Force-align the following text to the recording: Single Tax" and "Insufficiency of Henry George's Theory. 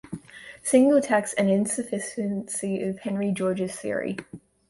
Single 0.63 0.99
Tax" 1.01 1.33
and 1.33 1.47
"Insufficiency 1.51 2.81
of 2.81 2.97
Henry 3.01 3.31
George's 3.31 3.75
Theory. 3.75 4.17